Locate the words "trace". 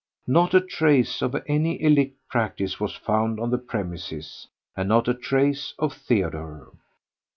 0.61-1.21, 5.13-5.75